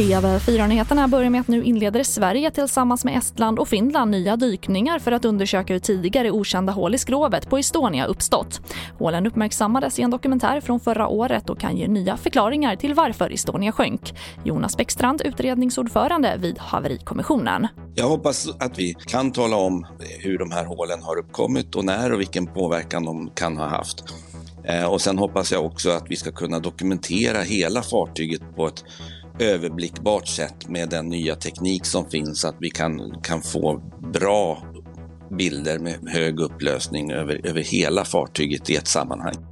[0.00, 5.12] TV4-nyheterna börjar med att nu inleder Sverige tillsammans med Estland och Finland nya dykningar för
[5.12, 8.60] att undersöka hur tidigare okända hål i skrovet på Estonia uppstått.
[8.98, 13.30] Hålen uppmärksammades i en dokumentär från förra året och kan ge nya förklaringar till varför
[13.30, 14.14] Estonia sjönk.
[14.44, 17.66] Jonas Bäckstrand, utredningsordförande vid Haverikommissionen.
[17.94, 19.86] Jag hoppas att vi kan tala om
[20.18, 24.04] hur de här hålen har uppkommit och när och vilken påverkan de kan ha haft.
[24.64, 28.84] Eh, och sen hoppas jag också att vi ska kunna dokumentera hela fartyget på ett
[29.38, 33.82] överblickbart sätt med den nya teknik som finns, att vi kan, kan få
[34.12, 34.62] bra
[35.38, 39.49] bilder med hög upplösning över, över hela fartyget i ett sammanhang.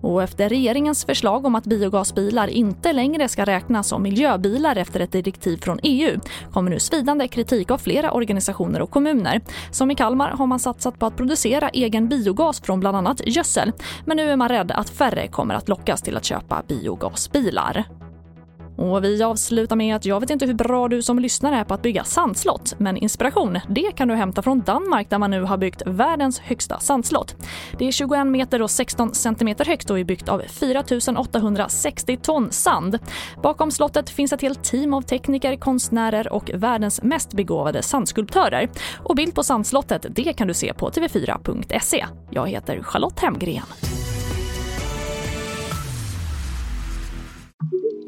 [0.00, 5.12] Och efter regeringens förslag om att biogasbilar inte längre ska räknas som miljöbilar efter ett
[5.12, 6.20] direktiv från EU
[6.52, 9.40] kommer nu svidande kritik av flera organisationer och kommuner.
[9.70, 13.72] Som i Kalmar har man satsat på att producera egen biogas från bland annat gödsel.
[14.04, 17.99] Men nu är man rädd att färre kommer att lockas till att köpa biogasbilar.
[18.80, 21.74] Och vi avslutar med att jag vet inte hur bra du som lyssnar är på
[21.74, 25.56] att bygga sandslott, men inspiration det kan du hämta från Danmark där man nu har
[25.56, 27.36] byggt världens högsta sandslott.
[27.78, 30.84] Det är 21 meter och 16 centimeter högt och är byggt av 4
[31.18, 32.98] 860 ton sand.
[33.42, 38.68] Bakom slottet finns ett helt team av tekniker, konstnärer och världens mest begåvade sandskulptörer.
[38.98, 42.06] Och bild på sandslottet det kan du se på tv4.se.
[42.30, 43.89] Jag heter Charlotte Hemgren.